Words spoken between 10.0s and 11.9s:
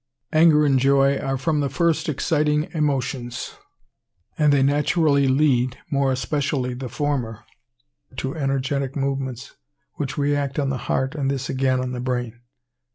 react on the heart and this again